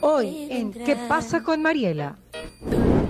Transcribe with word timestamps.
Hoy 0.00 0.48
en 0.50 0.72
¿Qué 0.72 0.96
pasa 1.08 1.42
con 1.42 1.62
Mariela? 1.62 2.16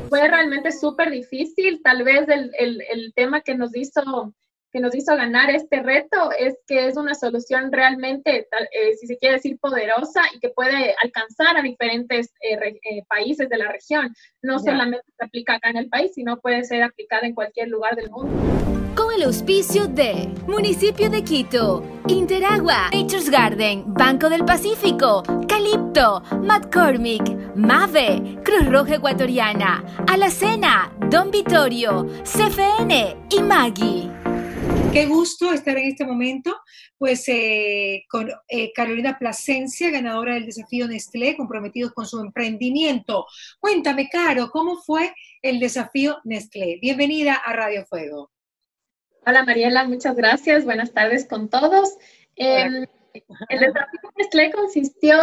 Fue 0.08 0.26
realmente 0.26 0.72
súper 0.72 1.10
difícil, 1.10 1.80
tal 1.82 2.02
vez 2.02 2.28
el, 2.28 2.50
el, 2.58 2.82
el 2.90 3.12
tema 3.14 3.42
que 3.42 3.54
nos 3.54 3.76
hizo 3.76 4.34
que 4.72 4.80
nos 4.80 4.94
hizo 4.94 5.16
ganar 5.16 5.50
este 5.50 5.82
reto 5.82 6.30
es 6.38 6.56
que 6.66 6.86
es 6.86 6.96
una 6.96 7.14
solución 7.14 7.72
realmente, 7.72 8.48
eh, 8.72 8.94
si 8.98 9.06
se 9.06 9.16
quiere 9.18 9.36
decir, 9.36 9.58
poderosa 9.58 10.22
y 10.34 10.38
que 10.38 10.50
puede 10.50 10.94
alcanzar 11.02 11.56
a 11.56 11.62
diferentes 11.62 12.32
eh, 12.40 12.56
eh, 12.84 13.02
países 13.08 13.48
de 13.48 13.58
la 13.58 13.70
región. 13.70 14.14
No 14.42 14.58
solamente 14.58 15.06
se 15.16 15.24
aplica 15.24 15.54
acá 15.54 15.70
en 15.70 15.76
el 15.76 15.88
país, 15.88 16.12
sino 16.14 16.40
puede 16.40 16.64
ser 16.64 16.82
aplicada 16.82 17.26
en 17.26 17.34
cualquier 17.34 17.68
lugar 17.68 17.96
del 17.96 18.10
mundo. 18.10 18.89
El 19.14 19.24
auspicio 19.24 19.88
de 19.88 20.28
Municipio 20.46 21.10
de 21.10 21.24
Quito, 21.24 21.84
Interagua, 22.06 22.90
Nature's 22.92 23.28
Garden, 23.28 23.82
Banco 23.86 24.30
del 24.30 24.44
Pacífico, 24.44 25.22
Calipto, 25.48 26.22
McCormick, 26.42 27.22
Mave, 27.56 28.38
Cruz 28.44 28.66
Roja 28.66 28.94
Ecuatoriana, 28.94 29.84
Alacena, 30.06 30.96
Don 31.10 31.30
Vittorio, 31.30 32.06
CFN 32.22 33.16
y 33.30 33.42
Maggie. 33.42 34.10
Qué 34.92 35.06
gusto 35.06 35.52
estar 35.52 35.76
en 35.76 35.88
este 35.88 36.06
momento, 36.06 36.56
pues 36.96 37.28
eh, 37.28 38.04
con 38.08 38.30
eh, 38.48 38.72
Carolina 38.72 39.18
Plasencia, 39.18 39.90
ganadora 39.90 40.34
del 40.34 40.46
desafío 40.46 40.86
Nestlé, 40.86 41.36
comprometidos 41.36 41.92
con 41.92 42.06
su 42.06 42.20
emprendimiento. 42.20 43.26
Cuéntame, 43.58 44.08
Caro, 44.08 44.50
¿cómo 44.50 44.76
fue 44.76 45.12
el 45.42 45.58
desafío 45.58 46.18
Nestlé? 46.24 46.78
Bienvenida 46.80 47.34
a 47.34 47.52
Radio 47.52 47.84
Fuego. 47.86 48.30
Hola, 49.26 49.44
Mariela, 49.44 49.84
muchas 49.84 50.16
gracias. 50.16 50.64
Buenas 50.64 50.92
tardes 50.92 51.26
con 51.26 51.50
todos. 51.50 51.96
Em, 52.36 52.86
el 53.48 53.60
desafío 53.60 54.00
Nestlé 54.16 54.50
consistió 54.50 55.18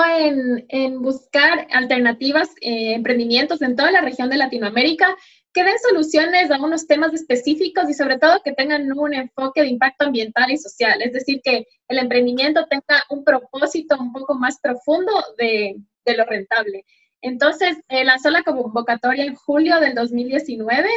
en, 0.70 1.02
buscar 1.02 1.68
alternativas, 1.72 2.50
eh, 2.62 2.94
emprendimientos 2.94 3.62
en 3.62 3.76
toda 3.76 3.92
la 3.92 4.02
región 4.02 4.30
de 4.30 4.38
Latinoamérica 4.38 5.16
que 5.52 5.64
den 5.64 5.80
soluciones 5.80 6.52
a 6.52 6.62
unos 6.62 6.86
temas 6.86 7.12
específicos 7.14 7.90
y 7.90 7.96
sobre 7.96 8.20
todo 8.20 8.42
que 8.44 8.54
tengan 8.54 8.92
un 8.92 9.16
enfoque 9.16 9.62
de 9.62 9.70
impacto 9.70 10.06
ambiental 10.06 10.52
y 10.52 10.58
social, 10.58 11.02
es 11.02 11.14
decir, 11.14 11.42
que 11.44 11.66
el 11.88 11.98
emprendimiento 11.98 12.68
tenga 12.68 13.04
un 13.10 13.24
propósito 13.24 13.98
un 14.00 14.14
poco 14.14 14.36
más 14.36 14.60
profundo 14.60 15.12
de, 15.40 15.78
de 16.06 16.18
lo 16.18 16.26
rentable. 16.26 16.86
Entonces, 17.22 17.78
eh, 17.90 18.04
lanzó 18.06 18.30
la 18.30 18.44
convocatoria 18.44 19.24
en 19.24 19.34
julio 19.34 19.80
del 19.80 19.96
2019 19.96 20.88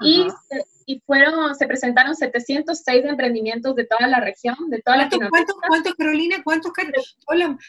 y, 0.00 0.26
y, 0.86 1.00
fueron, 1.00 1.54
se 1.54 1.66
presentaron 1.66 2.14
706 2.16 3.04
emprendimientos 3.04 3.74
de 3.74 3.84
toda 3.84 4.06
la 4.08 4.20
región, 4.20 4.56
de 4.68 4.80
toda 4.80 4.96
Latinoamérica. 4.98 5.30
¿Cuántos, 5.30 5.56
cuántos 5.68 5.94
Carolina? 5.94 6.42
¿Cuántos, 6.42 6.72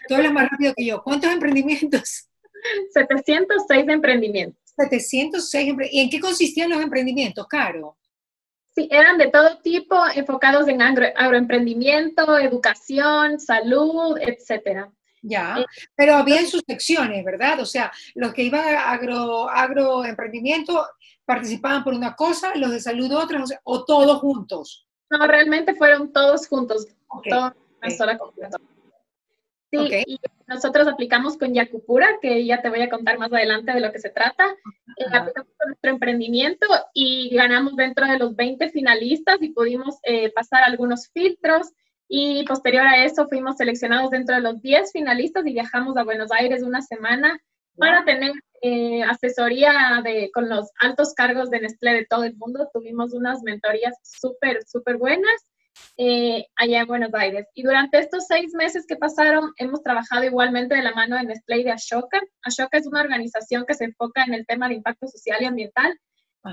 Tú 0.07 0.15
hablas 0.15 0.33
más 0.33 0.49
rápido 0.49 0.73
que 0.75 0.85
yo. 0.85 1.01
¿Cuántos 1.03 1.31
emprendimientos? 1.31 2.27
706 2.93 3.85
emprendimientos. 3.88 4.61
706 4.77 5.75
¿Y 5.91 5.99
en 6.01 6.09
qué 6.09 6.19
consistían 6.19 6.69
los 6.69 6.81
emprendimientos, 6.81 7.47
Caro? 7.47 7.97
Sí, 8.73 8.88
eran 8.89 9.17
de 9.17 9.27
todo 9.27 9.57
tipo, 9.59 9.97
enfocados 10.16 10.67
en 10.69 10.81
agroemprendimiento, 10.81 12.38
educación, 12.38 13.39
salud, 13.39 14.17
etcétera. 14.19 14.89
Ya, 15.22 15.59
eh, 15.59 15.66
pero 15.95 16.16
había 16.16 16.39
en 16.39 16.47
sus 16.47 16.64
secciones, 16.67 17.23
¿verdad? 17.23 17.59
O 17.59 17.66
sea, 17.66 17.91
los 18.16 18.33
que 18.33 18.44
iban 18.44 18.75
a 18.75 18.91
agro, 18.91 19.50
agroemprendimiento 19.50 20.86
participaban 21.25 21.83
por 21.83 21.94
una 21.94 22.16
cosa, 22.16 22.53
los 22.55 22.72
de 22.72 22.80
salud 22.80 23.11
otra, 23.13 23.44
o, 23.63 23.86
todos 23.86 24.19
juntos. 24.19 24.88
No, 25.09 25.25
realmente 25.28 25.75
fueron 25.75 26.11
todos 26.11 26.47
juntos, 26.47 26.88
toda 27.30 27.55
una 27.81 27.91
sola 27.91 28.19
Sí, 29.72 30.03
y 30.05 30.19
nosotros 30.47 30.86
aplicamos 30.86 31.38
con 31.38 31.53
Yakupura, 31.53 32.19
que 32.22 32.45
ya 32.45 32.61
te 32.61 32.69
voy 32.69 32.81
a 32.81 32.89
contar 32.89 33.17
más 33.17 33.31
adelante 33.31 33.72
de 33.72 33.80
lo 33.80 33.91
que 33.94 34.00
se 34.00 34.09
trata. 34.09 34.45
Eh, 34.97 35.06
aplicamos 35.13 35.50
con 35.58 35.69
nuestro 35.69 35.91
emprendimiento 35.91 36.67
y 36.94 37.33
ganamos 37.33 37.78
dentro 37.78 38.06
de 38.06 38.17
los 38.19 38.35
20 38.35 38.69
finalistas 38.69 39.38
y 39.41 39.50
pudimos 39.50 39.97
eh, 40.03 40.29
pasar 40.34 40.63
algunos 40.63 41.07
filtros. 41.13 41.72
Y 42.13 42.44
posterior 42.44 42.85
a 42.85 43.05
eso 43.05 43.29
fuimos 43.29 43.55
seleccionados 43.55 44.11
dentro 44.11 44.35
de 44.35 44.41
los 44.41 44.61
10 44.61 44.91
finalistas 44.91 45.47
y 45.47 45.53
viajamos 45.53 45.95
a 45.95 46.03
Buenos 46.03 46.29
Aires 46.33 46.61
una 46.61 46.81
semana 46.81 47.39
para 47.77 48.03
tener 48.03 48.33
eh, 48.61 49.01
asesoría 49.03 50.01
de, 50.03 50.29
con 50.33 50.50
los 50.50 50.71
altos 50.81 51.13
cargos 51.13 51.50
de 51.50 51.61
Nestlé 51.61 51.94
de 51.94 52.05
todo 52.05 52.25
el 52.25 52.35
mundo. 52.35 52.69
Tuvimos 52.73 53.13
unas 53.13 53.44
mentorías 53.44 53.95
súper, 54.03 54.61
súper 54.67 54.97
buenas 54.97 55.47
eh, 55.95 56.47
allá 56.57 56.81
en 56.81 56.88
Buenos 56.88 57.13
Aires. 57.13 57.47
Y 57.53 57.63
durante 57.63 58.00
estos 58.00 58.27
seis 58.27 58.53
meses 58.55 58.85
que 58.85 58.97
pasaron, 58.97 59.53
hemos 59.55 59.81
trabajado 59.81 60.25
igualmente 60.25 60.75
de 60.75 60.83
la 60.83 60.91
mano 60.91 61.16
de 61.16 61.23
Nestlé 61.23 61.59
y 61.59 61.63
de 61.63 61.71
Ashoka. 61.71 62.19
Ashoka 62.44 62.77
es 62.77 62.88
una 62.88 63.00
organización 63.00 63.63
que 63.66 63.73
se 63.73 63.85
enfoca 63.85 64.25
en 64.25 64.33
el 64.33 64.45
tema 64.45 64.67
de 64.67 64.75
impacto 64.75 65.07
social 65.07 65.41
y 65.41 65.45
ambiental. 65.45 65.97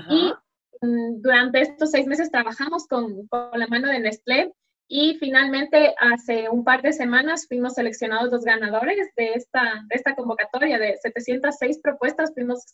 Y 0.09 0.31
mm, 0.79 1.21
durante 1.21 1.59
estos 1.59 1.91
seis 1.91 2.07
meses 2.07 2.31
trabajamos 2.31 2.87
con, 2.87 3.27
con, 3.27 3.59
la 3.59 3.67
mano 3.67 3.89
de 3.89 3.99
Nestlé 3.99 4.53
y 4.91 5.17
finalmente 5.19 5.93
hace 5.99 6.49
un 6.49 6.63
par 6.63 6.81
de 6.81 6.91
semanas 6.91 7.45
fuimos 7.47 7.75
seleccionados 7.75 8.31
los 8.31 8.43
ganadores 8.43 9.09
de 9.15 9.33
esta, 9.33 9.85
de 9.87 9.95
esta 9.95 10.15
convocatoria 10.15 10.79
de 10.79 10.97
706 10.97 11.79
propuestas, 11.81 12.33
fuimos 12.33 12.73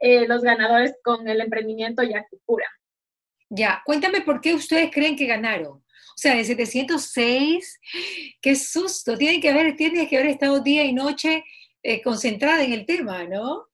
eh, 0.00 0.26
los 0.26 0.42
ganadores 0.42 0.92
con 1.04 1.28
el 1.28 1.40
emprendimiento 1.40 2.02
Yakupura. 2.02 2.66
Ya, 3.48 3.80
cuéntame 3.86 4.22
por 4.22 4.40
qué 4.40 4.54
ustedes 4.54 4.90
creen 4.92 5.14
que 5.14 5.26
ganaron. 5.26 5.74
O 5.74 6.16
sea, 6.16 6.34
de 6.34 6.44
706, 6.44 7.80
qué 8.40 8.56
susto, 8.56 9.16
tienen 9.16 9.40
que 9.40 9.50
haber, 9.50 9.76
tienes 9.76 10.08
que 10.08 10.16
haber 10.16 10.30
estado 10.30 10.60
día 10.60 10.84
y 10.84 10.92
noche 10.92 11.44
eh, 11.84 12.02
concentrada 12.02 12.64
en 12.64 12.72
el 12.72 12.86
tema, 12.86 13.22
¿no? 13.24 13.68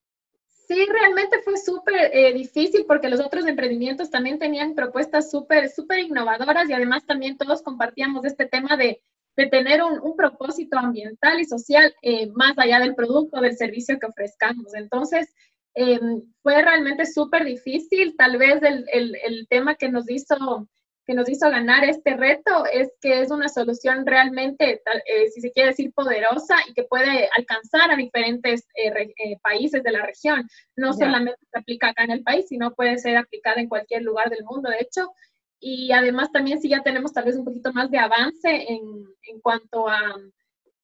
Sí, 0.69 0.87
realmente 0.87 1.41
fue 1.43 1.57
súper 1.57 2.11
eh, 2.13 2.33
difícil 2.35 2.85
porque 2.87 3.09
los 3.09 3.21
otros 3.21 3.47
emprendimientos 3.47 4.11
también 4.11 4.39
tenían 4.39 4.75
propuestas 4.75 5.31
súper, 5.31 5.71
súper 5.71 6.01
innovadoras 6.01 6.69
y 6.69 6.75
además 6.75 7.07
también 7.07 7.39
todos 7.39 7.63
compartíamos 7.63 8.25
este 8.27 8.47
tema 8.47 8.77
de, 8.77 9.01
de 9.37 9.47
tener 9.47 9.83
un, 9.83 9.99
un, 9.99 10.15
propósito 10.15 10.79
ambiental 10.79 11.41
y 11.41 11.47
social 11.47 11.95
eh, 12.03 12.29
más 12.35 12.53
allá 12.59 12.81
del 12.81 12.95
producto, 12.95 13.41
del 13.41 13.57
servicio 13.57 13.99
que 13.99 14.07
ofrezcamos. 14.07 14.75
Entonces, 14.75 15.35
Em, 15.81 16.23
fue 16.43 16.61
realmente 16.61 17.07
súper 17.07 17.45
difícil. 17.45 18.17
Tal 18.17 18.37
vez 18.37 18.61
el, 18.63 18.85
el, 18.93 19.15
el, 19.25 19.47
tema 19.49 19.77
que 19.77 19.89
nos, 19.89 20.11
hizo, 20.11 20.69
que 21.09 21.15
nos 21.15 21.27
hizo 21.31 21.51
ganar 21.51 21.85
este 21.85 22.19
reto 22.19 22.67
es 22.71 22.93
que 23.01 23.23
es 23.23 23.31
una 23.31 23.49
solución 23.49 24.05
realmente, 24.05 24.83
eh, 25.07 25.31
si 25.33 25.41
se 25.41 25.51
quiere 25.53 25.71
decir, 25.71 25.91
poderosa 25.95 26.55
y 26.69 26.75
que 26.75 26.83
puede 26.83 27.31
alcanzar 27.35 27.91
a 27.91 27.97
diferentes 27.97 28.69
eh, 28.75 28.93
eh, 28.93 29.39
países 29.43 29.83
de 29.83 29.91
la 29.91 30.05
región. 30.05 30.47
No 30.77 30.93
solamente 30.93 31.41
se 31.51 31.59
aplica 31.59 31.89
acá 31.89 32.05
en 32.05 32.11
el 32.11 32.23
país, 32.23 32.45
sino 32.47 32.75
puede 32.75 32.99
ser 32.99 33.17
aplicada 33.17 33.59
en 33.59 33.71
cualquier 33.71 34.03
lugar 34.03 34.29
del 34.29 34.45
mundo, 34.45 34.69
de 34.69 34.81
hecho. 34.81 35.11
Y 35.59 35.93
además 35.93 36.31
también 36.31 36.61
si 36.61 36.69
ya 36.69 36.83
tenemos 36.83 37.15
tal 37.15 37.25
vez 37.25 37.37
un 37.37 37.47
poquito 37.47 37.73
más 37.73 37.91
de 37.91 37.99
avance 37.99 38.67
en, 38.69 38.83
en 39.23 39.41
cuanto 39.41 39.89
a 39.89 40.15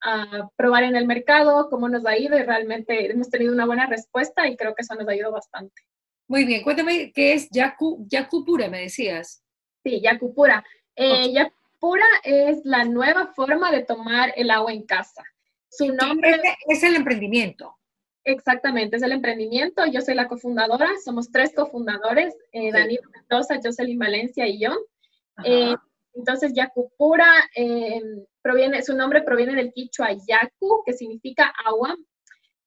a 0.07 0.51
probar 0.57 0.85
en 0.85 0.97
el 0.97 1.07
mercado, 1.07 1.71
cómo 1.71 1.89
nos 1.89 2.05
ha 2.05 2.19
ido 2.19 2.37
y 2.37 2.43
realmente 2.43 3.11
hemos 3.11 3.31
tenido 3.31 3.55
una 3.55 3.65
buena 3.65 3.87
respuesta 3.87 4.47
y 4.47 4.55
creo 4.55 4.75
que 4.75 4.83
eso 4.83 4.95
nos 4.97 5.09
ha 5.09 5.13
ayudado 5.13 5.33
bastante. 5.33 5.81
Muy 6.29 6.45
bien, 6.45 6.63
cuéntame 6.63 7.11
qué 7.11 7.33
es 7.33 7.49
Yaku, 7.51 8.07
Yakupura, 8.07 8.69
me 8.69 8.81
decías. 8.81 9.44
Sí, 9.85 10.01
Yakupura. 10.01 10.65
Eh, 10.97 11.31
Yakupura 11.33 12.07
es 12.25 12.65
la 12.65 12.85
nueva 12.85 13.27
forma 13.35 13.71
de 13.71 13.85
tomar 13.85 14.33
el 14.37 14.51
agua 14.51 14.73
en 14.73 14.85
casa. 14.85 15.23
Su 15.69 15.93
nombre 15.93 16.41
es, 16.69 16.83
el 16.83 16.97
emprendimiento. 16.97 17.77
Exactamente, 18.25 18.97
es 18.97 19.03
el 19.03 19.13
emprendimiento. 19.13 19.85
Yo 19.87 20.01
soy 20.01 20.15
la 20.15 20.27
cofundadora, 20.27 20.89
somos 21.05 21.31
tres 21.31 21.53
cofundadores, 21.55 22.35
eh, 22.53 22.73
Danilo 22.73 23.03
Mendoza, 23.11 23.61
Jocelyn 23.63 23.99
Valencia 23.99 24.47
y 24.47 24.61
yo. 24.61 24.71
Eh, 25.45 25.75
entonces, 26.15 26.55
Yakupura 26.55 27.29
eh, 27.55 28.01
proviene, 28.41 28.83
su 28.83 28.97
nombre 28.97 29.23
proviene 29.23 29.55
del 29.55 29.73
quichua 29.73 30.13
yaku, 30.13 30.83
que 30.87 30.95
significa 30.95 31.53
agua. 31.67 31.95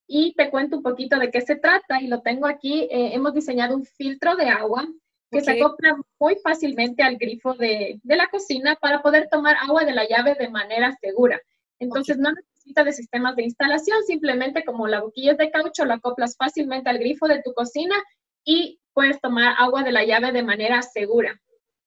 Y 0.05 0.35
te 0.35 0.51
cuento 0.51 0.77
un 0.77 0.83
poquito 0.83 1.17
de 1.17 1.31
qué 1.31 1.41
se 1.41 1.55
trata 1.55 1.99
y 2.01 2.07
lo 2.07 2.21
tengo 2.21 2.45
aquí. 2.45 2.87
Hemos 2.91 3.33
diseñado 3.33 3.75
un 3.75 3.83
filtro 3.83 4.35
de 4.35 4.49
agua 4.49 4.87
que 5.29 5.41
se 5.41 5.51
acopla 5.51 5.97
muy 6.19 6.35
fácilmente 6.43 7.03
al 7.03 7.17
grifo 7.17 7.53
de, 7.53 7.99
de, 8.03 8.15
la 8.15 8.27
cocina 8.27 8.75
para 8.75 9.01
poder 9.01 9.27
tomar 9.29 9.55
agua 9.61 9.83
de 9.83 9.93
la 9.93 10.07
llave 10.07 10.35
de 10.35 10.49
manera 10.49 10.95
segura. 11.01 11.39
Entonces 11.79 12.17
no 12.17 12.31
necesita 12.31 12.83
de 12.83 12.93
sistemas 12.93 13.35
de 13.35 13.43
instalación, 13.43 14.03
simplemente 14.03 14.63
como 14.63 14.87
la 14.87 15.01
boquilla 15.01 15.33
es 15.33 15.37
de 15.37 15.51
caucho, 15.51 15.85
lo 15.85 15.93
acoplas 15.93 16.35
fácilmente 16.37 16.89
al 16.89 16.99
grifo 16.99 17.27
de 17.27 17.41
tu 17.43 17.53
cocina 17.53 17.95
y 18.43 18.79
puedes 18.93 19.19
tomar 19.21 19.55
agua 19.57 19.83
de 19.83 19.91
la 19.91 20.05
llave 20.05 20.31
de 20.31 20.43
manera 20.43 20.81
segura. 20.81 21.39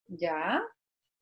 Ya. 0.06 0.62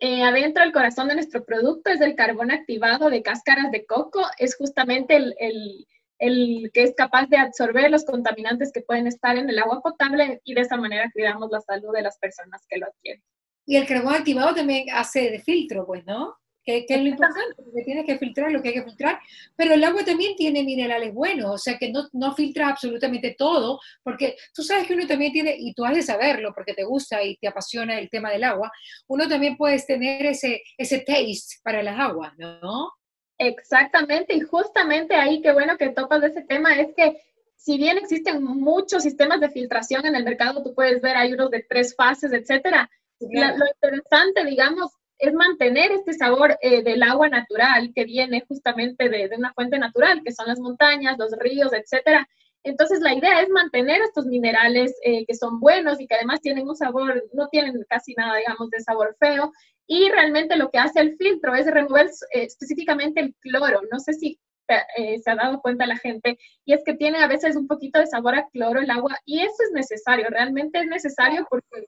Eh, 0.00 0.22
adentro 0.22 0.62
del 0.62 0.72
corazón 0.72 1.08
de 1.08 1.14
nuestro 1.14 1.44
producto 1.44 1.90
es 1.90 2.00
el 2.00 2.14
carbón 2.14 2.50
activado 2.50 3.10
de 3.10 3.22
cáscaras 3.22 3.70
de 3.72 3.84
coco, 3.84 4.22
es 4.38 4.56
justamente 4.56 5.16
el, 5.16 5.34
el, 5.38 5.86
el, 6.18 6.70
que 6.72 6.82
es 6.82 6.94
capaz 6.96 7.26
de 7.26 7.36
absorber 7.36 7.90
los 7.90 8.04
contaminantes 8.04 8.72
que 8.72 8.82
pueden 8.82 9.06
estar 9.06 9.36
en 9.36 9.48
el 9.48 9.58
agua 9.58 9.80
potable 9.80 10.40
y 10.44 10.54
de 10.54 10.60
esa 10.60 10.76
manera 10.76 11.10
cuidamos 11.12 11.50
la 11.50 11.60
salud 11.60 11.94
de 11.94 12.02
las 12.02 12.18
personas 12.18 12.64
que 12.68 12.78
lo 12.78 12.86
adquieren. 12.86 13.22
Y 13.66 13.76
el 13.76 13.86
carbón 13.86 14.14
activado 14.14 14.54
también 14.54 14.86
hace 14.92 15.30
de 15.30 15.40
filtro, 15.40 15.86
pues, 15.86 16.04
¿no? 16.06 16.36
que, 16.68 16.94
es 16.94 17.00
lo 17.00 17.08
importante, 17.08 17.54
porque 17.56 17.82
tienes 17.82 18.04
que 18.04 18.18
filtrar 18.18 18.52
lo 18.52 18.60
que 18.60 18.68
hay 18.68 18.74
que 18.74 18.82
filtrar, 18.82 19.18
pero 19.56 19.74
el 19.74 19.82
agua 19.82 20.04
también 20.04 20.36
tiene 20.36 20.62
minerales 20.62 21.14
buenos, 21.14 21.50
o 21.50 21.58
sea 21.58 21.78
que 21.78 21.90
no, 21.90 22.08
no 22.12 22.34
filtra 22.34 22.68
absolutamente 22.68 23.34
todo, 23.38 23.80
porque 24.02 24.36
tú 24.54 24.62
sabes 24.62 24.86
que 24.86 24.94
uno 24.94 25.06
también 25.06 25.32
tiene, 25.32 25.56
y 25.58 25.72
tú 25.72 25.84
has 25.84 25.94
de 25.94 26.02
saberlo 26.02 26.52
porque 26.54 26.74
te 26.74 26.84
gusta 26.84 27.22
y 27.22 27.36
te 27.36 27.48
apasiona 27.48 27.98
el 27.98 28.10
tema 28.10 28.30
del 28.30 28.44
agua, 28.44 28.70
uno 29.06 29.26
también 29.26 29.56
puedes 29.56 29.86
tener 29.86 30.26
ese, 30.26 30.62
ese 30.76 30.98
taste 30.98 31.56
para 31.62 31.82
las 31.82 31.98
aguas, 31.98 32.34
¿no? 32.36 32.90
Exactamente, 33.38 34.34
y 34.34 34.40
justamente 34.40 35.14
ahí 35.14 35.40
qué 35.40 35.52
bueno 35.52 35.76
que 35.76 35.90
topas 35.90 36.20
de 36.20 36.28
ese 36.28 36.42
tema 36.42 36.74
es 36.74 36.94
que 36.96 37.20
si 37.56 37.76
bien 37.76 37.98
existen 37.98 38.42
muchos 38.42 39.02
sistemas 39.02 39.40
de 39.40 39.50
filtración 39.50 40.06
en 40.06 40.14
el 40.14 40.24
mercado, 40.24 40.62
tú 40.62 40.74
puedes 40.74 41.00
ver, 41.02 41.16
hay 41.16 41.32
unos 41.32 41.50
de 41.50 41.64
tres 41.68 41.94
fases, 41.94 42.32
etcétera. 42.32 42.88
lo 43.20 43.66
interesante, 43.66 44.44
digamos, 44.44 44.92
es 45.18 45.34
mantener 45.34 45.90
este 45.90 46.12
sabor 46.12 46.56
eh, 46.62 46.82
del 46.82 47.02
agua 47.02 47.28
natural 47.28 47.92
que 47.94 48.04
viene 48.04 48.44
justamente 48.46 49.08
de, 49.08 49.28
de, 49.28 49.36
una 49.36 49.52
fuente 49.52 49.78
natural, 49.78 50.22
que 50.24 50.32
son 50.32 50.46
las 50.46 50.60
montañas, 50.60 51.18
los 51.18 51.32
ríos, 51.38 51.72
etcétera. 51.72 52.28
Entonces, 52.62 53.00
la 53.00 53.14
idea 53.14 53.40
es 53.40 53.48
mantener 53.48 54.02
estos 54.02 54.26
minerales 54.26 54.94
eh, 55.02 55.24
que 55.26 55.34
son 55.34 55.60
buenos 55.60 56.00
y 56.00 56.06
que 56.06 56.14
además 56.14 56.40
tienen 56.40 56.68
un 56.68 56.76
sabor, 56.76 57.24
no 57.32 57.48
tienen 57.48 57.84
casi 57.88 58.14
nada, 58.14 58.36
digamos, 58.36 58.70
de 58.70 58.80
sabor 58.80 59.16
feo. 59.18 59.52
Y 59.88 60.10
realmente 60.10 60.56
lo 60.56 60.70
que 60.70 60.78
hace 60.78 61.00
el 61.00 61.16
filtro 61.16 61.54
es 61.54 61.66
remover 61.66 62.06
eh, 62.06 62.44
específicamente 62.44 63.20
el 63.20 63.34
cloro. 63.40 63.80
No 63.90 63.98
sé 63.98 64.12
si 64.12 64.38
eh, 64.68 65.18
se 65.18 65.30
ha 65.30 65.34
dado 65.34 65.60
cuenta 65.62 65.86
la 65.86 65.96
gente, 65.96 66.38
y 66.66 66.74
es 66.74 66.82
que 66.84 66.94
tiene 66.94 67.18
a 67.18 67.26
veces 67.26 67.56
un 67.56 67.66
poquito 67.66 67.98
de 67.98 68.06
sabor 68.06 68.34
a 68.34 68.48
cloro 68.50 68.80
el 68.80 68.90
agua, 68.90 69.18
y 69.24 69.40
eso 69.40 69.56
es 69.64 69.72
necesario, 69.72 70.28
realmente 70.28 70.80
es 70.80 70.86
necesario 70.86 71.46
porque 71.48 71.86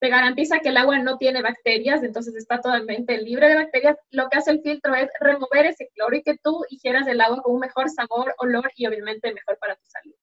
te 0.00 0.08
garantiza 0.08 0.60
que 0.60 0.70
el 0.70 0.76
agua 0.76 0.98
no 1.00 1.18
tiene 1.18 1.42
bacterias, 1.42 2.02
entonces 2.02 2.34
está 2.36 2.60
totalmente 2.60 3.18
libre 3.18 3.48
de 3.48 3.56
bacterias. 3.56 3.96
Lo 4.10 4.28
que 4.30 4.38
hace 4.38 4.52
el 4.52 4.62
filtro 4.62 4.94
es 4.94 5.10
remover 5.20 5.66
ese 5.66 5.90
cloro 5.94 6.16
y 6.16 6.22
que 6.22 6.38
tú 6.38 6.64
hicieras 6.70 7.06
el 7.06 7.20
agua 7.20 7.42
con 7.42 7.54
un 7.54 7.60
mejor 7.60 7.90
sabor, 7.90 8.34
olor 8.38 8.70
y 8.76 8.86
obviamente 8.86 9.34
mejor 9.34 9.58
para 9.58 9.74
tu 9.74 9.84
salud. 9.84 10.14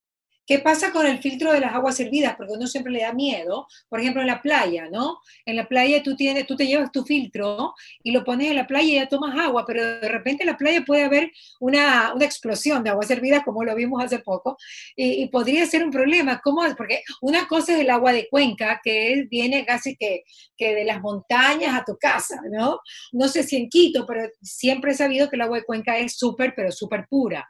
¿Qué 0.48 0.60
pasa 0.60 0.94
con 0.94 1.06
el 1.06 1.20
filtro 1.20 1.52
de 1.52 1.60
las 1.60 1.74
aguas 1.74 1.98
servidas? 1.98 2.36
Porque 2.38 2.54
uno 2.54 2.68
siempre 2.68 2.94
le 2.94 3.02
da 3.02 3.12
miedo. 3.12 3.68
Por 3.90 4.00
ejemplo, 4.00 4.22
en 4.22 4.28
la 4.28 4.42
playa, 4.42 4.88
¿no? 4.90 5.20
En 5.46 5.58
la 5.58 5.68
playa 5.68 6.02
tú, 6.02 6.16
tienes, 6.16 6.48
tú 6.48 6.56
te 6.56 6.66
llevas 6.66 6.90
tu 6.90 7.04
filtro 7.04 7.74
y 8.02 8.12
lo 8.12 8.24
pones 8.24 8.50
en 8.50 8.56
la 8.56 8.66
playa 8.66 8.88
y 8.88 8.96
ya 8.96 9.10
tomas 9.10 9.38
agua, 9.38 9.66
pero 9.68 10.00
de 10.00 10.08
repente 10.08 10.44
en 10.44 10.48
la 10.48 10.58
playa 10.58 10.86
puede 10.86 11.04
haber 11.04 11.34
una, 11.60 12.14
una 12.14 12.24
explosión 12.24 12.82
de 12.82 12.92
aguas 12.92 13.08
servidas, 13.08 13.44
como 13.44 13.66
lo 13.66 13.76
vimos 13.76 14.02
hace 14.02 14.20
poco, 14.20 14.58
y, 14.96 15.28
podría 15.28 15.66
ser 15.66 15.84
un 15.84 15.92
problema. 15.92 16.40
¿Cómo? 16.42 16.62
Porque 16.78 17.04
una 17.20 17.46
cosa 17.48 17.74
es 17.74 17.80
el 17.82 17.90
agua 17.90 18.14
de 18.14 18.30
cuenca, 18.30 18.80
que 18.82 19.28
viene 19.30 19.66
casi 19.66 19.98
que, 19.98 20.24
que 20.56 20.74
de 20.74 20.86
las 20.86 21.02
montañas 21.02 21.76
a 21.76 21.84
tu 21.84 21.98
casa, 21.98 22.40
¿no? 22.50 22.80
No 23.12 23.28
sé 23.28 23.44
si 23.44 23.58
en 23.58 23.68
Quito, 23.68 24.06
pero 24.08 24.30
siempre 24.42 24.92
he 24.92 24.96
sabido 24.96 25.30
que 25.30 25.36
el 25.36 25.42
agua 25.42 25.58
de 25.58 25.66
cuenca 25.66 25.98
es 25.98 26.18
súper, 26.18 26.54
pero 26.56 26.72
súper 26.72 27.06
pura, 27.10 27.46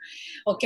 ¿ok? 0.45 0.63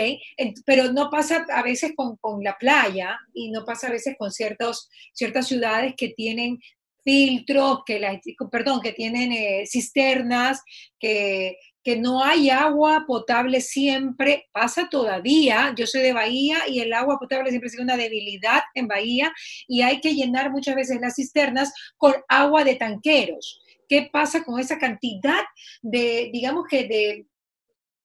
Pero 0.65 0.93
no 0.93 1.09
pasa 1.09 1.45
a 1.49 1.61
veces 1.61 1.91
con 1.93 2.17
con 2.21 2.43
la 2.43 2.57
playa 2.57 3.19
y 3.33 3.51
no 3.51 3.65
pasa 3.65 3.87
a 3.87 3.91
veces 3.91 4.15
con 4.17 4.31
ciertos, 4.31 4.89
ciertas 5.13 5.47
ciudades 5.47 5.95
que 5.97 6.09
tienen 6.09 6.59
filtros, 7.03 7.79
que 7.85 7.99
la, 7.99 8.19
perdón, 8.51 8.81
que 8.81 8.93
tienen 8.93 9.31
eh, 9.31 9.63
cisternas, 9.65 10.61
que, 10.99 11.57
que 11.83 11.97
no 11.97 12.23
hay 12.23 12.49
agua 12.49 13.05
potable 13.07 13.59
siempre, 13.61 14.47
pasa 14.51 14.87
todavía, 14.89 15.73
yo 15.75 15.87
soy 15.87 16.01
de 16.01 16.13
Bahía 16.13 16.67
y 16.67 16.79
el 16.79 16.93
agua 16.93 17.17
potable 17.17 17.49
siempre 17.49 17.67
ha 17.67 17.71
sido 17.71 17.83
una 17.83 17.97
debilidad 17.97 18.61
en 18.75 18.87
Bahía 18.87 19.33
y 19.67 19.81
hay 19.81 19.99
que 19.99 20.13
llenar 20.13 20.51
muchas 20.51 20.75
veces 20.75 20.99
las 21.01 21.15
cisternas 21.15 21.73
con 21.97 22.13
agua 22.27 22.63
de 22.63 22.75
tanqueros. 22.75 23.61
¿Qué 23.89 24.09
pasa 24.11 24.43
con 24.43 24.59
esa 24.59 24.77
cantidad 24.77 25.43
de, 25.81 26.29
digamos 26.31 26.65
que 26.69 26.87
de, 26.87 27.25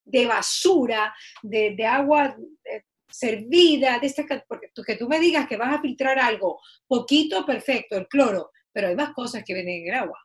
de 0.04 0.26
basura, 0.26 1.14
de, 1.42 1.76
de 1.76 1.86
agua 1.86 2.36
servida, 3.16 3.98
de 3.98 4.06
esta, 4.06 4.24
porque 4.46 4.70
tú, 4.74 4.82
que 4.82 4.96
tú 4.96 5.08
me 5.08 5.18
digas 5.18 5.46
que 5.48 5.56
vas 5.56 5.74
a 5.74 5.80
filtrar 5.80 6.18
algo 6.18 6.60
poquito, 6.86 7.46
perfecto, 7.46 7.96
el 7.96 8.08
cloro, 8.08 8.50
pero 8.72 8.88
hay 8.88 8.96
más 8.96 9.14
cosas 9.14 9.42
que 9.44 9.54
vienen 9.54 9.82
en 9.82 9.88
el 9.88 10.00
agua. 10.00 10.18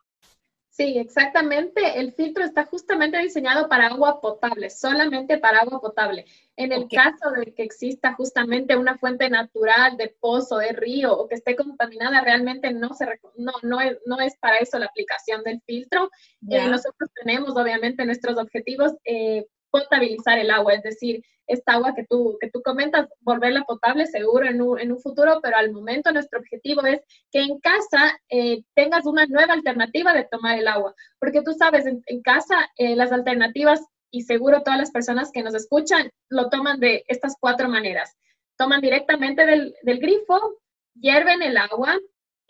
Sí, 0.68 0.96
exactamente. 0.96 2.00
El 2.00 2.12
filtro 2.12 2.44
está 2.44 2.64
justamente 2.64 3.18
diseñado 3.18 3.68
para 3.68 3.88
agua 3.88 4.22
potable, 4.22 4.70
solamente 4.70 5.36
para 5.36 5.60
agua 5.60 5.82
potable. 5.82 6.24
En 6.56 6.72
el 6.72 6.88
caso 6.88 7.30
de 7.30 7.52
que 7.52 7.62
exista 7.62 8.14
justamente 8.14 8.74
una 8.74 8.96
fuente 8.96 9.28
natural 9.28 9.98
de 9.98 10.16
pozo, 10.18 10.56
de 10.56 10.72
río 10.72 11.12
o 11.12 11.28
que 11.28 11.34
esté 11.34 11.56
contaminada, 11.56 12.22
realmente 12.22 12.72
no, 12.72 12.94
se, 12.94 13.06
no, 13.36 13.52
no, 13.62 13.82
es, 13.82 13.98
no 14.06 14.18
es 14.20 14.34
para 14.38 14.58
eso 14.58 14.78
la 14.78 14.86
aplicación 14.86 15.42
del 15.44 15.60
filtro. 15.66 16.10
Eh, 16.48 16.66
nosotros 16.66 17.10
tenemos 17.22 17.54
obviamente 17.54 18.06
nuestros 18.06 18.38
objetivos 18.38 18.92
eh, 19.04 19.46
potabilizar 19.72 20.38
el 20.38 20.50
agua, 20.50 20.74
es 20.74 20.82
decir, 20.82 21.24
esta 21.48 21.72
agua 21.72 21.94
que 21.94 22.04
tú, 22.08 22.38
que 22.40 22.50
tú 22.50 22.62
comentas, 22.62 23.08
volverla 23.20 23.64
potable 23.64 24.06
seguro 24.06 24.46
en 24.46 24.62
un, 24.62 24.78
en 24.78 24.92
un 24.92 25.00
futuro, 25.00 25.40
pero 25.42 25.56
al 25.56 25.72
momento 25.72 26.12
nuestro 26.12 26.38
objetivo 26.38 26.82
es 26.86 27.00
que 27.32 27.40
en 27.40 27.58
casa 27.58 28.20
eh, 28.28 28.62
tengas 28.74 29.06
una 29.06 29.26
nueva 29.26 29.54
alternativa 29.54 30.12
de 30.12 30.28
tomar 30.30 30.58
el 30.58 30.68
agua, 30.68 30.94
porque 31.18 31.42
tú 31.42 31.52
sabes, 31.52 31.86
en, 31.86 32.22
casa 32.22 32.70
eh, 32.76 32.94
las 32.94 33.10
alternativas, 33.10 33.80
y 34.14 34.22
seguro 34.24 34.62
todas 34.62 34.78
las 34.78 34.90
personas 34.90 35.30
que 35.32 35.42
nos 35.42 35.54
escuchan, 35.54 36.10
lo 36.28 36.50
toman 36.50 36.78
de 36.80 37.02
estas 37.08 37.34
cuatro 37.40 37.70
maneras. 37.70 38.14
Toman 38.58 38.82
directamente 38.82 39.46
del, 39.46 39.74
del 39.82 40.00
grifo, 40.00 40.58
hierven 40.94 41.40
el 41.40 41.56
agua, 41.56 41.98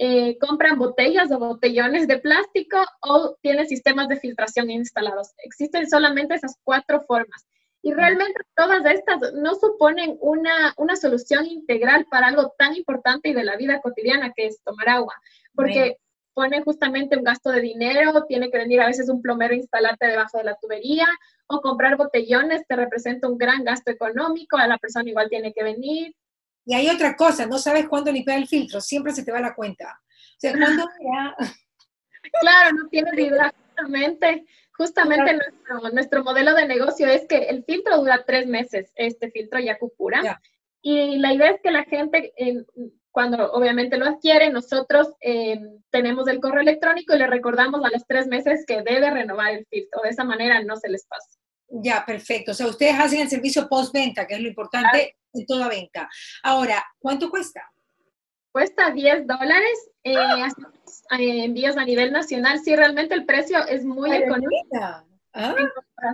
eh, 0.05 0.37
compran 0.41 0.81
botellas 0.81 1.31
o 1.31 1.39
botellones 1.39 2.09
de 2.09 2.19
plástico 2.19 2.77
o 3.03 3.37
tienen 3.41 3.69
sistemas 3.69 4.09
de 4.09 4.17
filtración 4.17 4.69
instalados. 4.69 5.29
Existen 5.45 5.89
solamente 5.89 6.35
esas 6.35 6.59
cuatro 6.65 7.03
formas. 7.03 7.47
Y 7.83 7.93
realmente 7.93 8.41
todas 8.57 8.85
estas 8.85 9.33
no 9.35 9.55
suponen 9.55 10.19
una, 10.21 10.75
una 10.77 10.97
solución 10.97 11.47
integral 11.47 12.05
para 12.11 12.27
algo 12.27 12.53
tan 12.59 12.75
importante 12.75 13.29
y 13.29 13.33
de 13.33 13.45
la 13.45 13.57
vida 13.57 13.81
cotidiana 13.81 14.33
que 14.35 14.47
es 14.47 14.61
tomar 14.65 14.89
agua, 14.89 15.15
porque 15.55 15.99
pone 16.35 16.63
justamente 16.63 17.17
un 17.17 17.23
gasto 17.23 17.51
de 17.51 17.61
dinero, 17.61 18.25
tiene 18.27 18.51
que 18.51 18.59
venir 18.59 18.81
a 18.81 18.87
veces 18.87 19.09
un 19.09 19.23
plomero 19.23 19.53
a 19.53 19.59
instalarte 19.59 20.09
debajo 20.09 20.37
de 20.37 20.45
la 20.45 20.57
tubería, 20.61 21.07
o 21.47 21.61
comprar 21.61 21.97
botellones 21.97 22.67
te 22.67 22.75
representa 22.75 23.29
un 23.29 23.39
gran 23.39 23.63
gasto 23.63 23.93
económico, 23.93 24.57
a 24.57 24.67
la 24.67 24.79
persona 24.79 25.09
igual 25.09 25.29
tiene 25.29 25.53
que 25.53 25.63
venir, 25.63 26.13
y 26.65 26.75
hay 26.75 26.89
otra 26.89 27.17
cosa, 27.17 27.47
no 27.47 27.59
sabes 27.59 27.89
cuándo 27.89 28.13
limpiar 28.13 28.39
el 28.39 28.47
filtro, 28.47 28.81
siempre 28.81 29.13
se 29.13 29.25
te 29.25 29.33
va 29.33 29.41
la 29.41 29.55
cuenta. 29.55 30.01
O 30.03 30.41
sea, 30.41 30.53
cuando 30.53 30.87
Claro, 32.41 32.77
no 32.77 32.89
tienes 32.89 33.15
idea, 33.15 33.53
justamente. 33.67 34.47
Justamente 34.75 35.35
nuestro, 35.35 35.91
nuestro, 35.93 36.25
modelo 36.25 36.55
de 36.55 36.67
negocio 36.67 37.07
es 37.07 37.27
que 37.29 37.37
el 37.37 37.63
filtro 37.65 37.99
dura 37.99 38.25
tres 38.27 38.47
meses, 38.47 38.91
este 38.95 39.31
filtro 39.31 39.61
Yakupura. 39.61 40.41
Y 40.81 41.19
la 41.19 41.35
idea 41.35 41.51
es 41.51 41.61
que 41.63 41.71
la 41.71 41.85
gente, 41.85 42.33
cuando 43.11 43.53
obviamente 43.53 43.99
lo 43.99 44.07
adquiere, 44.07 44.51
nosotros 44.51 45.13
eh, 45.21 45.61
tenemos 45.91 46.27
el 46.27 46.41
correo 46.41 46.63
electrónico 46.63 47.15
y 47.15 47.19
le 47.19 47.27
recordamos 47.27 47.85
a 47.85 47.91
los 47.91 48.07
tres 48.07 48.27
meses 48.27 48.65
que 48.67 48.83
debe 48.83 49.11
renovar 49.11 49.53
el 49.53 49.67
filtro. 49.67 50.01
De 50.03 50.09
esa 50.09 50.25
manera 50.25 50.63
no 50.63 50.77
se 50.77 50.89
les 50.89 51.05
pasa. 51.07 51.39
Ya, 51.75 52.05
perfecto. 52.05 52.53
O 52.53 52.55
sea, 52.55 52.67
ustedes 52.67 52.95
hacen 52.99 53.21
el 53.21 53.31
servicio 53.31 53.69
post-venta, 53.69 54.27
que 54.27 54.35
es 54.35 54.41
lo 54.41 54.49
importante 54.49 55.17
en 55.33 55.47
toda 55.47 55.69
venta. 55.69 56.09
Ahora, 56.43 56.85
¿cuánto 56.99 57.31
cuesta? 57.31 57.63
Cuesta 58.53 58.91
10 58.91 59.27
dólares. 59.27 59.91
Eh, 60.05 60.15
eh, 61.19 61.45
envíos 61.45 61.77
a 61.79 61.85
nivel 61.85 62.13
nacional. 62.13 62.61
Sí, 62.63 62.77
realmente 62.77 63.15
el 63.15 63.25
precio 63.25 63.67
es 63.67 63.85
muy 63.85 64.13
económico. 64.13 65.07
¿Ah? 65.35 65.55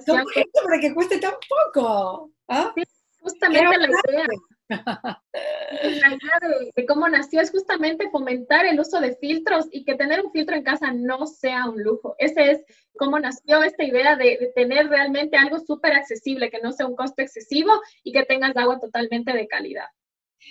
¿Cómo 0.07 0.23
es 0.37 0.47
para 0.65 0.81
que 0.81 0.95
cueste 0.95 1.19
tan 1.19 1.33
poco? 1.49 2.31
¿Ah? 2.47 2.73
Sí, 2.77 2.83
justamente 3.21 3.79
la 3.79 3.87
idea. 3.87 4.27
La 4.69 6.09
idea 6.09 6.39
de, 6.75 6.87
cómo 6.87 7.09
nació 7.09 7.41
es 7.41 7.51
justamente 7.51 8.11
fomentar 8.11 8.67
el 8.67 8.79
uso 8.81 9.01
de 9.01 9.17
filtros 9.17 9.67
y 9.71 9.85
que 9.85 9.95
tener 9.95 10.21
un 10.25 10.31
filtro 10.31 10.57
en 10.57 10.63
casa 10.63 10.93
no 10.93 11.27
sea 11.27 11.67
un 11.69 11.83
lujo. 11.83 12.15
Ese 12.19 12.51
es 12.51 12.65
cómo 12.97 13.19
nació 13.19 13.63
esta 13.63 13.85
idea 13.85 14.17
de, 14.17 14.53
tener 14.55 14.89
realmente 14.89 15.37
algo 15.37 15.59
súper 15.59 15.93
accesible, 15.93 16.51
que 16.51 16.61
no 16.61 16.73
sea 16.73 16.87
un 16.87 16.97
costo 16.97 17.23
excesivo 17.23 17.73
y 18.03 18.13
que 18.13 18.25
tengas 18.25 18.57
agua 18.57 18.79
totalmente 18.79 19.33
de 19.33 19.47
calidad. 19.47 19.87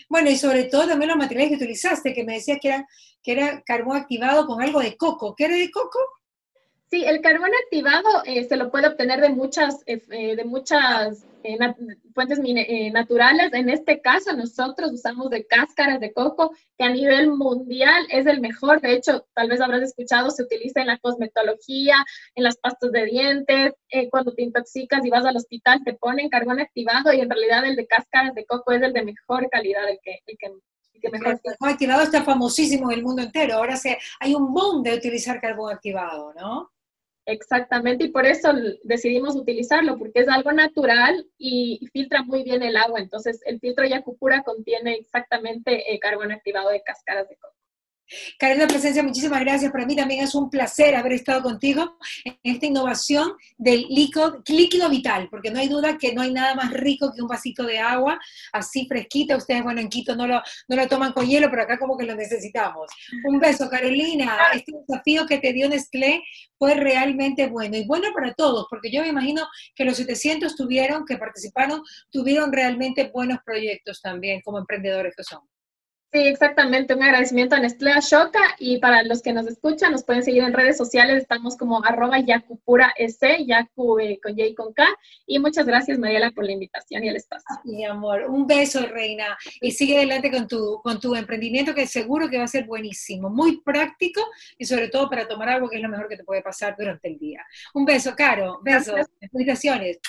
Bueno, 0.09 0.29
y 0.29 0.35
sobre 0.35 0.65
todo 0.65 0.87
también 0.87 1.09
los 1.09 1.17
materiales 1.17 1.49
que 1.49 1.63
utilizaste, 1.63 2.13
que 2.13 2.23
me 2.23 2.33
decías 2.33 2.59
que, 2.61 2.69
eran, 2.69 2.85
que 3.23 3.31
era 3.31 3.61
carbón 3.63 3.97
activado 3.97 4.45
con 4.45 4.61
algo 4.61 4.79
de 4.79 4.97
coco. 4.97 5.35
¿Qué 5.35 5.45
era 5.45 5.55
de 5.55 5.71
coco? 5.71 5.99
Sí, 6.89 7.03
el 7.03 7.19
carbón 7.19 7.51
activado 7.65 8.23
eh, 8.23 8.45
se 8.45 8.55
lo 8.55 8.71
puede 8.71 8.87
obtener 8.87 9.19
de 9.19 9.27
muchas, 9.27 9.83
eh, 9.87 10.01
eh, 10.09 10.37
de 10.37 10.45
muchas 10.45 11.25
fuentes 12.13 12.39
naturales. 12.93 13.53
En 13.53 13.69
este 13.69 14.01
caso, 14.01 14.33
nosotros 14.33 14.91
usamos 14.93 15.29
de 15.29 15.45
cáscaras 15.45 15.99
de 15.99 16.13
coco, 16.13 16.53
que 16.77 16.85
a 16.85 16.89
nivel 16.89 17.31
mundial 17.31 18.05
es 18.09 18.25
el 18.25 18.41
mejor. 18.41 18.81
De 18.81 18.93
hecho, 18.93 19.25
tal 19.33 19.49
vez 19.49 19.61
habrás 19.61 19.81
escuchado, 19.81 20.29
se 20.29 20.43
utiliza 20.43 20.81
en 20.81 20.87
la 20.87 20.97
cosmetología, 20.97 21.95
en 22.35 22.43
las 22.43 22.57
pastas 22.57 22.91
de 22.91 23.05
dientes, 23.05 23.73
cuando 24.09 24.33
te 24.33 24.43
intoxicas 24.43 25.05
y 25.05 25.09
vas 25.09 25.25
al 25.25 25.37
hospital, 25.37 25.81
te 25.85 25.93
ponen 25.93 26.29
carbón 26.29 26.59
activado 26.59 27.13
y 27.13 27.21
en 27.21 27.29
realidad 27.29 27.65
el 27.65 27.77
de 27.77 27.87
cáscaras 27.87 28.33
de 28.33 28.45
coco 28.45 28.73
es 28.73 28.81
el 28.81 28.91
de 28.91 29.03
mejor 29.03 29.49
calidad, 29.49 29.89
el 29.89 29.99
que, 30.03 30.19
el 30.25 30.37
que 30.37 30.47
el 31.07 31.21
carbón 31.21 31.39
activado 31.61 32.03
está 32.03 32.23
famosísimo 32.23 32.91
en 32.91 32.97
el 32.97 33.05
mundo 33.05 33.21
entero. 33.21 33.55
Ahora 33.55 33.77
se, 33.77 33.97
hay 34.19 34.35
un 34.35 34.53
boom 34.53 34.83
de 34.83 34.95
utilizar 34.95 35.39
carbón 35.39 35.73
activado, 35.73 36.33
¿no? 36.33 36.71
Exactamente, 37.29 38.05
y 38.05 38.07
por 38.07 38.25
eso 38.25 38.53
decidimos 38.83 39.35
utilizarlo, 39.35 39.97
porque 39.97 40.21
es 40.21 40.29
algo 40.29 40.53
natural 40.53 41.27
y, 41.37 41.85
filtra 41.91 42.23
muy 42.23 42.43
bien 42.43 42.63
el 42.63 42.77
agua. 42.77 43.01
Entonces, 43.01 43.41
el 43.45 43.59
filtro 43.59 43.85
Yacupura 43.85 44.43
contiene 44.43 44.93
exactamente 44.93 45.93
eh, 45.93 45.99
carbono 45.99 46.33
activado 46.33 46.69
de 46.69 46.81
cascaras 46.81 47.27
de 47.27 47.35
coco. 47.35 47.56
Carolina 48.37 48.67
Presencia, 48.67 49.03
muchísimas 49.03 49.41
gracias. 49.41 49.71
Para 49.71 49.85
mí 49.85 49.95
también 49.95 50.23
es 50.23 50.35
un 50.35 50.49
placer 50.49 50.95
haber 50.95 51.13
estado 51.13 51.41
contigo 51.43 51.97
en 52.23 52.37
esta 52.43 52.65
innovación 52.65 53.33
del 53.57 53.85
líquido, 53.89 54.41
líquido 54.47 54.89
vital, 54.89 55.27
porque 55.29 55.51
no 55.51 55.59
hay 55.59 55.67
duda 55.67 55.97
que 55.97 56.13
no 56.13 56.21
hay 56.21 56.31
nada 56.31 56.55
más 56.55 56.71
rico 56.71 57.11
que 57.13 57.21
un 57.21 57.27
vasito 57.27 57.63
de 57.63 57.79
agua 57.79 58.19
así 58.53 58.87
fresquita. 58.87 59.35
Ustedes, 59.35 59.63
bueno, 59.63 59.81
en 59.81 59.89
Quito 59.89 60.15
no 60.15 60.27
lo, 60.27 60.41
no 60.67 60.75
lo 60.75 60.87
toman 60.87 61.13
con 61.13 61.27
hielo, 61.27 61.49
pero 61.49 61.63
acá 61.63 61.77
como 61.77 61.97
que 61.97 62.05
lo 62.05 62.15
necesitamos. 62.15 62.91
Un 63.25 63.39
beso, 63.39 63.69
Carolina. 63.69 64.37
Este 64.53 64.71
desafío 64.87 65.25
que 65.25 65.39
te 65.39 65.53
dio 65.53 65.69
Nestlé 65.69 66.23
fue 66.57 66.73
realmente 66.75 67.47
bueno 67.47 67.77
y 67.77 67.85
bueno 67.85 68.09
para 68.13 68.33
todos, 68.33 68.67
porque 68.69 68.91
yo 68.91 69.01
me 69.01 69.09
imagino 69.09 69.47
que 69.75 69.85
los 69.85 69.97
700 69.97 70.55
tuvieron, 70.55 71.05
que 71.05 71.17
participaron, 71.17 71.81
tuvieron 72.11 72.51
realmente 72.51 73.09
buenos 73.13 73.39
proyectos 73.45 74.01
también 74.01 74.41
como 74.41 74.57
emprendedores 74.57 75.15
que 75.15 75.23
son. 75.23 75.41
Sí, 76.17 76.25
exactamente. 76.25 76.95
Un 76.95 77.03
agradecimiento 77.03 77.55
a 77.55 77.59
Nestlé 77.59 77.91
Ashoka 77.91 78.39
y 78.57 78.79
para 78.79 79.03
los 79.03 79.21
que 79.21 79.33
nos 79.33 79.45
escuchan, 79.45 79.91
nos 79.91 80.03
pueden 80.03 80.23
seguir 80.23 80.41
en 80.41 80.51
redes 80.51 80.75
sociales. 80.75 81.21
Estamos 81.21 81.55
como 81.55 81.85
arroba 81.85 82.17
Yakupura 82.19 82.91
S, 82.97 83.45
Yaku 83.45 83.99
eh, 83.99 84.19
con 84.23 84.31
J 84.31 84.45
y 84.47 84.55
con 84.55 84.73
K. 84.73 84.83
Y 85.27 85.37
muchas 85.37 85.67
gracias, 85.67 85.99
Mariela, 85.99 86.31
por 86.31 86.43
la 86.45 86.53
invitación 86.53 87.03
y 87.03 87.09
el 87.09 87.17
espacio. 87.17 87.45
Mi 87.65 87.85
amor, 87.85 88.23
un 88.27 88.47
beso, 88.47 88.83
reina. 88.87 89.37
Y 89.61 89.69
sigue 89.69 89.97
adelante 89.97 90.31
con 90.31 90.47
tu, 90.47 90.81
con 90.81 90.99
tu 90.99 91.13
emprendimiento 91.13 91.75
que 91.75 91.85
seguro 91.85 92.27
que 92.31 92.39
va 92.39 92.45
a 92.45 92.47
ser 92.47 92.65
buenísimo, 92.65 93.29
muy 93.29 93.61
práctico 93.61 94.21
y 94.57 94.65
sobre 94.65 94.87
todo 94.87 95.11
para 95.11 95.27
tomar 95.27 95.49
algo 95.49 95.69
que 95.69 95.75
es 95.75 95.83
lo 95.83 95.89
mejor 95.89 96.07
que 96.07 96.17
te 96.17 96.23
puede 96.23 96.41
pasar 96.41 96.75
durante 96.75 97.09
el 97.09 97.19
día. 97.19 97.45
Un 97.75 97.85
beso, 97.85 98.15
Caro. 98.15 98.59
Besos. 98.63 99.05
Felicitaciones. 99.31 99.99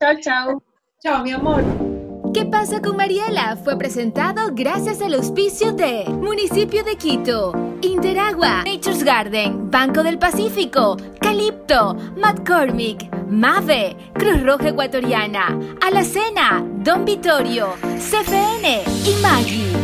Chao, 0.00 0.14
chao. 0.20 0.62
Chao, 1.02 1.22
mi 1.22 1.32
amor. 1.32 1.99
¿Qué 2.32 2.44
pasa 2.44 2.80
con 2.80 2.96
Mariela? 2.96 3.56
Fue 3.56 3.76
presentado 3.76 4.50
gracias 4.52 5.02
al 5.02 5.14
auspicio 5.14 5.72
de 5.72 6.04
Municipio 6.04 6.84
de 6.84 6.96
Quito, 6.96 7.52
Interagua, 7.82 8.62
Nature's 8.64 9.02
Garden, 9.02 9.68
Banco 9.68 10.04
del 10.04 10.18
Pacífico, 10.18 10.96
Calipto, 11.20 11.94
McCormick, 12.16 13.08
Mave, 13.26 13.96
Cruz 14.14 14.42
Roja 14.44 14.68
Ecuatoriana, 14.68 15.58
Alacena, 15.80 16.64
Don 16.84 17.04
Vittorio, 17.04 17.74
CFN 17.98 18.82
y 19.04 19.22
Maggie. 19.22 19.79